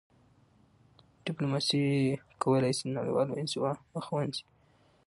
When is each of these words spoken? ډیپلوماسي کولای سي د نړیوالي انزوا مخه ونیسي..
ډیپلوماسي 1.25 1.81
کولای 2.41 2.71
سي 2.77 2.83
د 2.85 2.89
نړیوالي 2.97 3.33
انزوا 3.39 3.71
مخه 3.93 4.11
ونیسي.. 4.13 4.45